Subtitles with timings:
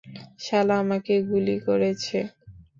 [0.43, 2.17] শালা আমাকে গুলি করেছে।